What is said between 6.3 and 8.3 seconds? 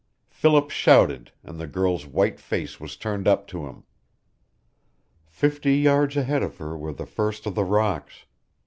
of her were the first of the rocks.